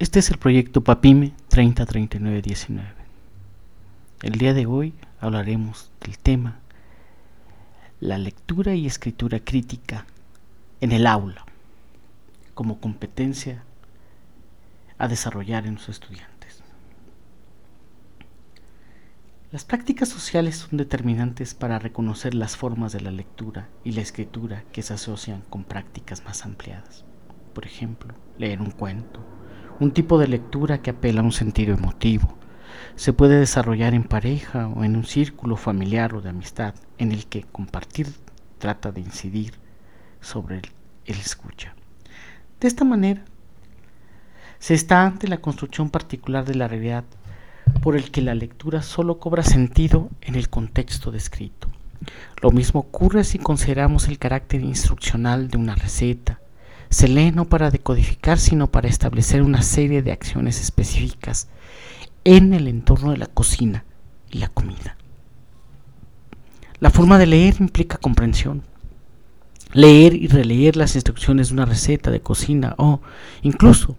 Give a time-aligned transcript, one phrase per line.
[0.00, 2.88] Este es el proyecto PAPIME 303919.
[4.22, 6.58] El día de hoy hablaremos del tema
[8.00, 10.06] la lectura y escritura crítica
[10.80, 11.44] en el aula
[12.54, 13.62] como competencia
[14.96, 16.62] a desarrollar en los estudiantes.
[19.52, 24.64] Las prácticas sociales son determinantes para reconocer las formas de la lectura y la escritura
[24.72, 27.04] que se asocian con prácticas más ampliadas.
[27.52, 29.20] Por ejemplo, leer un cuento,
[29.80, 32.36] un tipo de lectura que apela a un sentido emotivo.
[32.96, 37.26] Se puede desarrollar en pareja o en un círculo familiar o de amistad en el
[37.26, 38.08] que compartir
[38.58, 39.54] trata de incidir
[40.20, 40.70] sobre el,
[41.06, 41.74] el escucha.
[42.60, 43.24] De esta manera,
[44.58, 47.04] se está ante la construcción particular de la realidad
[47.82, 51.68] por el que la lectura solo cobra sentido en el contexto descrito.
[52.42, 56.39] Lo mismo ocurre si consideramos el carácter instruccional de una receta,
[56.90, 61.48] se lee no para decodificar, sino para establecer una serie de acciones específicas
[62.24, 63.84] en el entorno de la cocina
[64.30, 64.96] y la comida.
[66.80, 68.62] La forma de leer implica comprensión.
[69.72, 73.00] Leer y releer las instrucciones de una receta de cocina o
[73.42, 73.96] incluso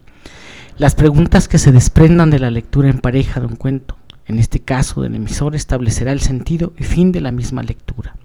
[0.78, 3.98] las preguntas que se desprendan de la lectura en pareja de un cuento.
[4.26, 8.16] En este caso, el emisor establecerá el sentido y fin de la misma lectura.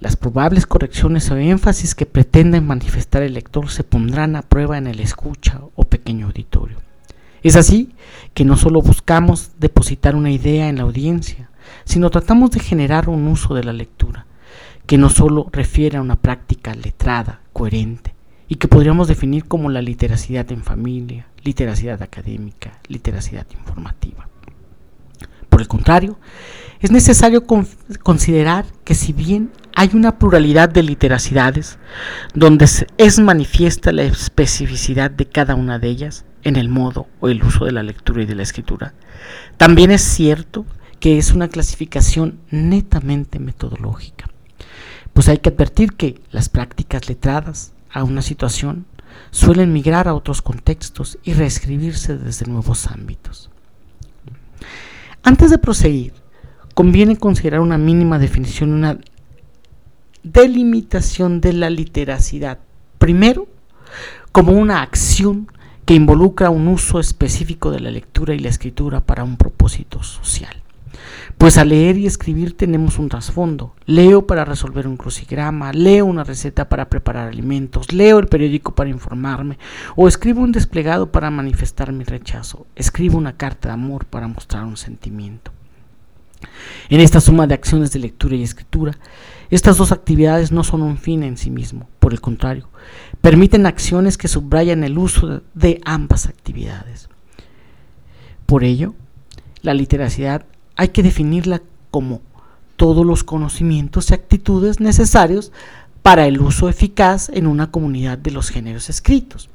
[0.00, 4.86] Las probables correcciones o énfasis que pretenden manifestar el lector se pondrán a prueba en
[4.86, 6.78] el escucha o pequeño auditorio.
[7.42, 7.94] Es así
[8.32, 11.50] que no solo buscamos depositar una idea en la audiencia,
[11.84, 14.26] sino tratamos de generar un uso de la lectura,
[14.86, 18.14] que no solo refiere a una práctica letrada, coherente,
[18.48, 24.28] y que podríamos definir como la literacidad en familia, literacidad académica, literacidad informativa.
[25.48, 26.18] Por el contrario,
[26.80, 27.44] es necesario
[28.02, 31.78] considerar que si bien hay una pluralidad de literacidades
[32.32, 37.42] donde es manifiesta la especificidad de cada una de ellas en el modo o el
[37.42, 38.94] uso de la lectura y de la escritura.
[39.56, 40.64] También es cierto
[41.00, 44.30] que es una clasificación netamente metodológica,
[45.12, 48.86] pues hay que advertir que las prácticas letradas a una situación
[49.30, 53.50] suelen migrar a otros contextos y reescribirse desde nuevos ámbitos.
[55.22, 56.12] Antes de proseguir,
[56.74, 58.98] conviene considerar una mínima definición, una
[60.24, 62.58] delimitación de la literacidad.
[62.98, 63.46] Primero,
[64.32, 65.48] como una acción
[65.84, 70.56] que involucra un uso específico de la lectura y la escritura para un propósito social.
[71.36, 73.74] Pues al leer y escribir tenemos un trasfondo.
[73.84, 78.90] Leo para resolver un crucigrama, leo una receta para preparar alimentos, leo el periódico para
[78.90, 79.58] informarme,
[79.96, 84.64] o escribo un desplegado para manifestar mi rechazo, escribo una carta de amor para mostrar
[84.64, 85.53] un sentimiento.
[86.88, 88.96] En esta suma de acciones de lectura y escritura,
[89.50, 92.68] estas dos actividades no son un fin en sí mismo, por el contrario,
[93.20, 97.08] permiten acciones que subrayan el uso de ambas actividades.
[98.46, 98.94] Por ello,
[99.62, 100.44] la literacidad
[100.76, 102.20] hay que definirla como
[102.76, 105.52] todos los conocimientos y actitudes necesarios
[106.02, 109.48] para el uso eficaz en una comunidad de los géneros escritos.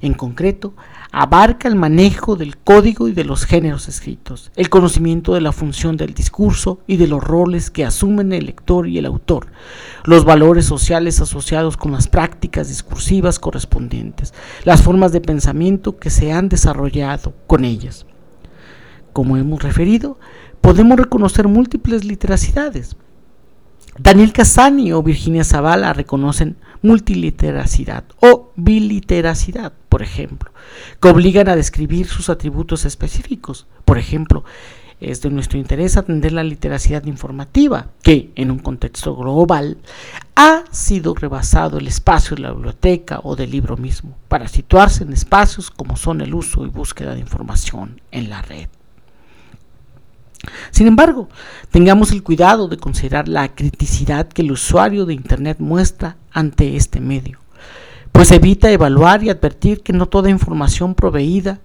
[0.00, 0.74] En concreto,
[1.10, 5.96] abarca el manejo del código y de los géneros escritos, el conocimiento de la función
[5.96, 9.48] del discurso y de los roles que asumen el lector y el autor,
[10.04, 14.34] los valores sociales asociados con las prácticas discursivas correspondientes,
[14.64, 18.06] las formas de pensamiento que se han desarrollado con ellas.
[19.12, 20.18] Como hemos referido,
[20.60, 22.96] podemos reconocer múltiples literacidades.
[24.00, 30.52] Daniel Casani o Virginia Zavala reconocen multiliteracidad o biliteracidad, por ejemplo,
[31.00, 33.66] que obligan a describir sus atributos específicos.
[33.84, 34.44] Por ejemplo,
[35.00, 39.78] es de nuestro interés atender la literacidad informativa, que en un contexto global
[40.36, 45.12] ha sido rebasado el espacio de la biblioteca o del libro mismo, para situarse en
[45.12, 48.68] espacios como son el uso y búsqueda de información en la red.
[50.70, 51.28] Sin embargo,
[51.70, 57.00] tengamos el cuidado de considerar la criticidad que el usuario de Internet muestra ante este
[57.00, 57.38] medio,
[58.12, 61.60] pues evita evaluar y advertir que no toda información proveída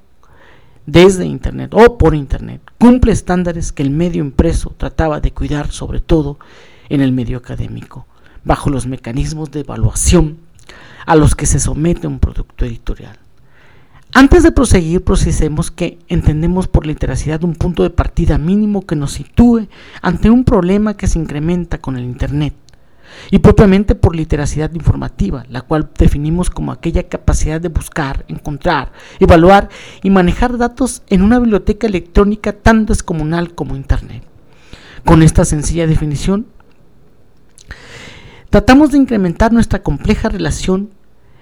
[0.85, 6.01] desde Internet o por Internet cumple estándares que el medio impreso trataba de cuidar sobre
[6.01, 6.39] todo
[6.89, 8.05] en el medio académico,
[8.43, 10.39] bajo los mecanismos de evaluación
[11.05, 13.17] a los que se somete un producto editorial.
[14.15, 19.13] Antes de proseguir, procesemos que entendemos por literacidad un punto de partida mínimo que nos
[19.13, 19.67] sitúe
[20.03, 22.53] ante un problema que se incrementa con el Internet
[23.31, 29.69] y propiamente por literacidad informativa, la cual definimos como aquella capacidad de buscar, encontrar, evaluar
[30.03, 34.23] y manejar datos en una biblioteca electrónica tan descomunal como Internet.
[35.05, 36.45] Con esta sencilla definición,
[38.51, 40.91] tratamos de incrementar nuestra compleja relación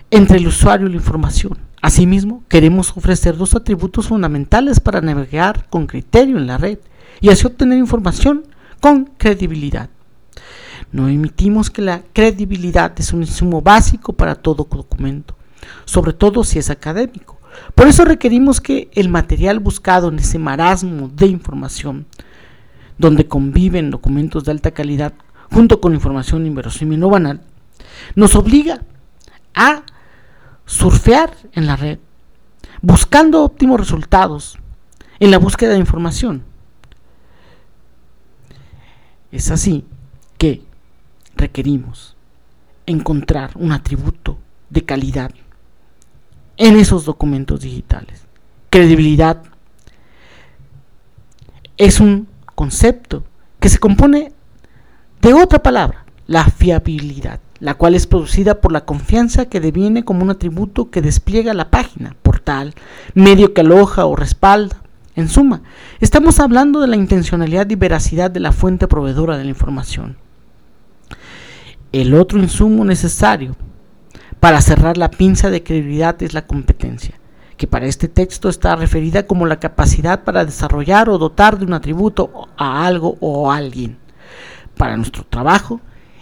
[0.09, 5.87] entre el usuario y la información Asimismo, queremos ofrecer dos atributos fundamentales para navegar con
[5.87, 6.77] criterio en la red
[7.19, 8.43] y así obtener información
[8.79, 9.89] con credibilidad.
[10.91, 15.35] No emitimos que la credibilidad es un insumo básico para todo documento,
[15.85, 17.39] sobre todo si es académico.
[17.73, 22.05] Por eso requerimos que el material buscado en ese marasmo de información,
[22.97, 25.13] donde conviven documentos de alta calidad
[25.51, 27.41] junto con información inverosímil no banal,
[28.15, 28.81] nos obliga
[29.53, 29.83] a
[30.65, 31.99] surfear en la red,
[32.81, 34.57] buscando óptimos resultados
[35.19, 36.43] en la búsqueda de información.
[39.31, 39.85] Es así
[40.37, 40.63] que
[41.35, 42.15] requerimos
[42.85, 44.37] encontrar un atributo
[44.69, 45.31] de calidad
[46.57, 48.25] en esos documentos digitales.
[48.69, 49.41] Credibilidad
[51.77, 53.23] es un concepto
[53.59, 54.31] que se compone
[55.21, 60.23] de otra palabra, la fiabilidad, la cual es producida por la confianza que deviene como
[60.23, 62.73] un atributo que despliega la página, portal,
[63.13, 64.81] medio que aloja o respalda.
[65.15, 65.61] En suma,
[65.99, 70.17] estamos hablando de la intencionalidad y veracidad de la fuente proveedora de la información.
[71.91, 73.55] El otro insumo necesario
[74.39, 77.19] para cerrar la pinza de credibilidad es la competencia,
[77.57, 81.73] que para este texto está referida como la capacidad para desarrollar o dotar de un
[81.73, 83.99] atributo a algo o a alguien.
[84.77, 85.79] Para nuestro trabajo,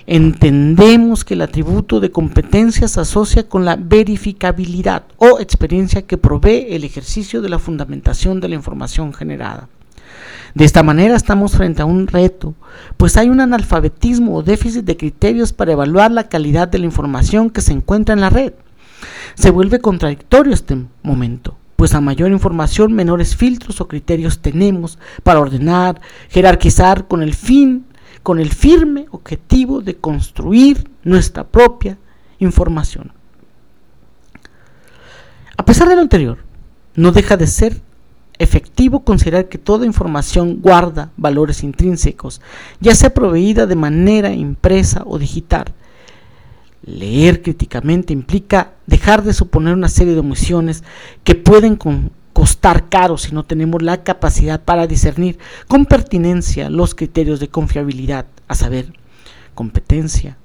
[0.10, 6.66] entendemos que el atributo de competencia se asocia con la verificabilidad o experiencia que provee
[6.70, 9.70] el ejercicio de la fundamentación de la información generada.
[10.56, 12.56] De esta manera estamos frente a un reto,
[12.98, 17.52] pues hay un analfabetismo o déficit de criterios para evaluar la calidad de la información
[17.52, 18.54] que se encuentra en la red.
[19.36, 25.40] Se vuelve contradictorio este momento, pues a mayor información menores filtros o criterios tenemos para
[25.40, 27.86] ordenar, jerarquizar con el fin
[28.30, 31.98] con el firme objetivo de construir nuestra propia
[32.38, 33.12] información.
[35.58, 36.38] A pesar de lo anterior,
[36.94, 37.82] no deja de ser
[38.38, 42.40] efectivo considerar que toda información guarda valores intrínsecos,
[42.80, 45.74] ya sea proveída de manera impresa o digital.
[46.84, 50.84] Leer críticamente implica dejar de suponer una serie de omisiones
[51.24, 51.78] que pueden
[52.34, 55.38] costar caro si no tenemos la capacidad para discernir
[55.68, 58.94] con pertinencia los criterios de confiabilidad, a saber,
[59.56, 60.38] competencia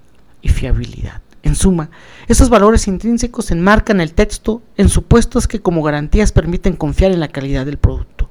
[0.43, 1.23] y fiabilidad.
[1.43, 1.91] En suma,
[2.27, 7.29] esos valores intrínsecos enmarcan el texto en supuestos que como garantías permiten confiar en la
[7.29, 8.31] calidad del producto.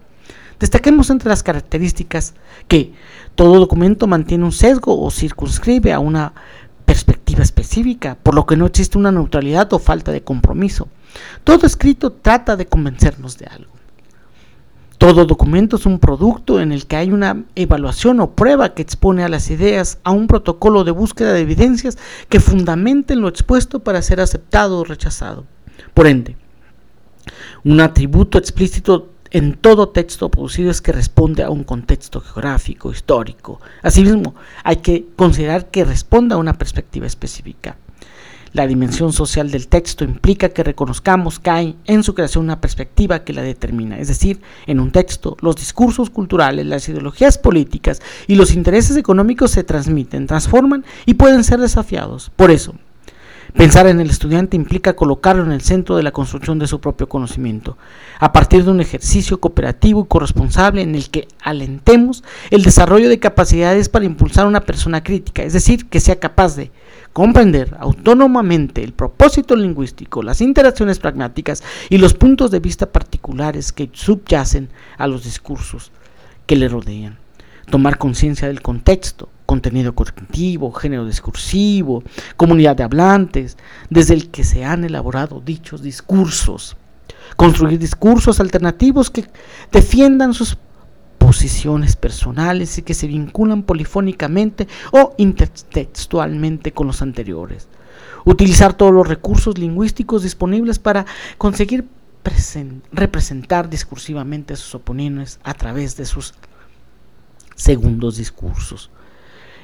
[0.59, 2.33] Destaquemos entre las características
[2.67, 2.93] que
[3.35, 6.33] todo documento mantiene un sesgo o circunscribe a una
[7.41, 10.87] específica, por lo que no existe una neutralidad o falta de compromiso.
[11.43, 13.73] Todo escrito trata de convencernos de algo.
[14.97, 19.23] Todo documento es un producto en el que hay una evaluación o prueba que expone
[19.23, 21.97] a las ideas a un protocolo de búsqueda de evidencias
[22.29, 25.45] que fundamenten lo expuesto para ser aceptado o rechazado.
[25.93, 26.37] Por ende,
[27.63, 33.59] un atributo explícito en todo texto producido es que responde a un contexto geográfico, histórico.
[33.81, 37.75] Asimismo, hay que considerar que responda a una perspectiva específica.
[38.53, 43.23] La dimensión social del texto implica que reconozcamos que hay en su creación una perspectiva
[43.23, 48.35] que la determina, es decir, en un texto los discursos culturales, las ideologías políticas y
[48.35, 52.31] los intereses económicos se transmiten, transforman y pueden ser desafiados.
[52.35, 52.75] Por eso,
[53.53, 57.07] Pensar en el estudiante implica colocarlo en el centro de la construcción de su propio
[57.07, 57.77] conocimiento,
[58.19, 63.19] a partir de un ejercicio cooperativo y corresponsable en el que alentemos el desarrollo de
[63.19, 66.71] capacidades para impulsar una persona crítica, es decir, que sea capaz de
[67.13, 73.89] comprender autónomamente el propósito lingüístico, las interacciones pragmáticas y los puntos de vista particulares que
[73.93, 75.91] subyacen a los discursos
[76.47, 77.19] que le rodean.
[77.69, 82.03] Tomar conciencia del contexto, contenido cognitivo, género discursivo,
[82.37, 83.55] comunidad de hablantes,
[83.87, 86.75] desde el que se han elaborado dichos discursos.
[87.35, 89.25] Construir discursos alternativos que
[89.71, 90.57] defiendan sus
[91.19, 97.67] posiciones personales y que se vinculan polifónicamente o intertextualmente con los anteriores.
[98.25, 101.05] Utilizar todos los recursos lingüísticos disponibles para
[101.37, 101.87] conseguir
[102.91, 106.33] representar discursivamente a sus oponentes a través de sus
[107.55, 108.89] segundos discursos.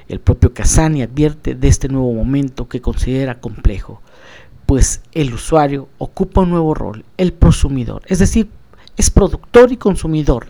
[0.09, 4.01] El propio Casani advierte de este nuevo momento que considera complejo,
[4.65, 8.49] pues el usuario ocupa un nuevo rol, el prosumidor, es decir,
[8.97, 10.47] es productor y consumidor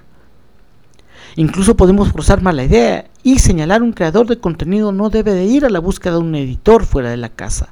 [1.36, 5.46] Incluso podemos forzar más la idea y señalar un creador de contenido no debe de
[5.46, 7.72] ir a la búsqueda de un editor fuera de la casa.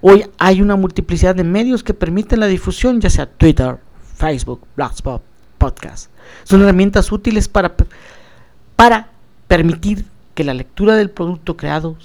[0.00, 3.78] Hoy hay una multiplicidad de medios que permiten la difusión, ya sea Twitter,
[4.16, 5.22] Facebook, Blogspot,
[5.58, 6.10] podcast.
[6.44, 7.74] Son herramientas útiles para,
[8.76, 9.08] para
[9.46, 11.96] permitir que la lectura del producto creado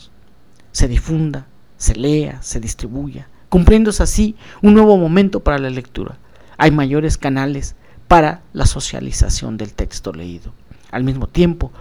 [0.71, 6.17] se difunda, se lea, se distribuya, cumpliéndose así un nuevo momento para la lectura.
[6.57, 7.75] Hay mayores canales
[8.07, 10.53] para la socialización del texto leído.
[10.91, 11.71] Al mismo tiempo,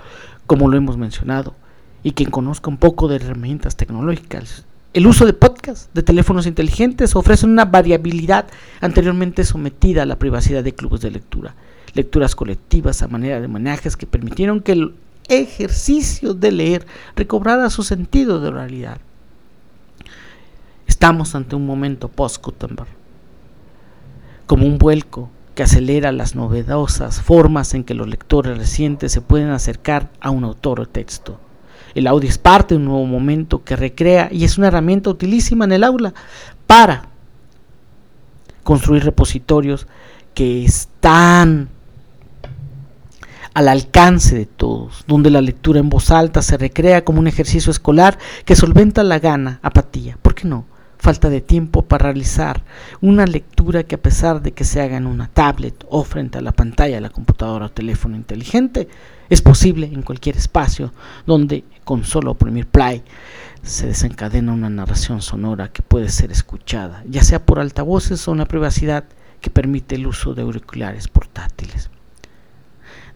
[0.46, 1.54] como lo hemos mencionado,
[2.02, 7.16] y quien conozca un poco de herramientas tecnológicas, el uso de podcasts, de teléfonos inteligentes,
[7.16, 8.46] ofrece una variabilidad
[8.80, 11.54] anteriormente sometida a la privacidad de clubes de lectura.
[11.92, 14.94] Lecturas colectivas a manera de homenajes que permitieron que el
[15.28, 18.98] ejercicio de leer recobrara su sentido de oralidad.
[20.86, 22.88] Estamos ante un momento post-Gutenberg,
[24.46, 29.48] como un vuelco que acelera las novedosas formas en que los lectores recientes se pueden
[29.48, 31.40] acercar a un autor o texto.
[31.94, 35.64] El audio es parte de un nuevo momento que recrea y es una herramienta utilísima
[35.64, 36.12] en el aula
[36.66, 37.08] para
[38.62, 39.86] construir repositorios
[40.34, 41.70] que están
[43.56, 47.70] al alcance de todos, donde la lectura en voz alta se recrea como un ejercicio
[47.70, 50.66] escolar que solventa la gana, apatía, ¿por qué no?
[50.98, 52.62] Falta de tiempo para realizar
[53.00, 56.42] una lectura que a pesar de que se haga en una tablet o frente a
[56.42, 58.88] la pantalla la computadora o teléfono inteligente,
[59.30, 60.92] es posible en cualquier espacio
[61.24, 63.02] donde con solo oprimir play
[63.62, 68.44] se desencadena una narración sonora que puede ser escuchada, ya sea por altavoces o una
[68.44, 69.04] privacidad
[69.40, 71.88] que permite el uso de auriculares portátiles.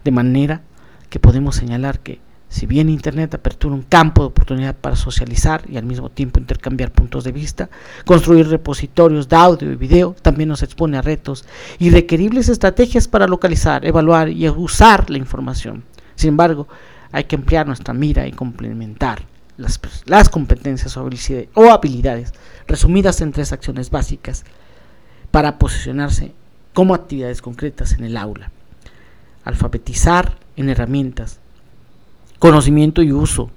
[0.03, 0.61] De manera
[1.09, 2.19] que podemos señalar que
[2.51, 6.91] si bien Internet apertura un campo de oportunidad para socializar y al mismo tiempo intercambiar
[6.91, 7.69] puntos de vista,
[8.05, 11.45] construir repositorios de audio y video también nos expone a retos
[11.79, 15.85] y requeribles estrategias para localizar, evaluar y usar la información.
[16.15, 16.67] Sin embargo,
[17.13, 19.21] hay que ampliar nuestra mira y complementar
[19.55, 22.33] las, las competencias o habilidades
[22.67, 24.43] resumidas en tres acciones básicas
[25.31, 26.33] para posicionarse
[26.73, 28.51] como actividades concretas en el aula
[29.43, 31.39] alfabetizar en herramientas,
[32.39, 33.51] conocimiento y uso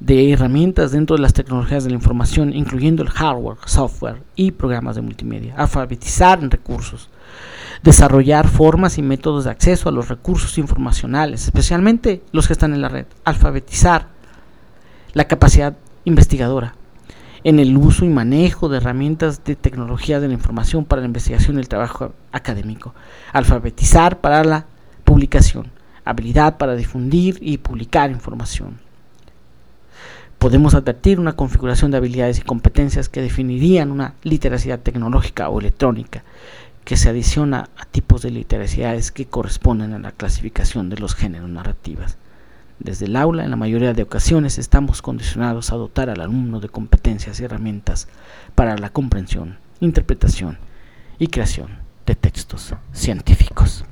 [0.00, 4.96] de herramientas dentro de las tecnologías de la información, incluyendo el hardware, software y programas
[4.96, 7.08] de multimedia, alfabetizar en recursos,
[7.82, 12.82] desarrollar formas y métodos de acceso a los recursos informacionales, especialmente los que están en
[12.82, 14.08] la red, alfabetizar
[15.14, 16.74] la capacidad investigadora
[17.42, 21.56] en el uso y manejo de herramientas de tecnología de la información para la investigación
[21.56, 22.94] y el trabajo académico,
[23.32, 24.66] alfabetizar para la
[25.06, 25.70] publicación,
[26.04, 28.78] habilidad para difundir y publicar información.
[30.38, 36.22] Podemos advertir una configuración de habilidades y competencias que definirían una literacidad tecnológica o electrónica,
[36.84, 41.48] que se adiciona a tipos de literacidades que corresponden a la clasificación de los géneros
[41.48, 42.18] narrativas.
[42.78, 46.68] Desde el aula, en la mayoría de ocasiones, estamos condicionados a dotar al alumno de
[46.68, 48.06] competencias y herramientas
[48.54, 50.58] para la comprensión, interpretación
[51.18, 51.70] y creación
[52.04, 53.86] de textos científicos.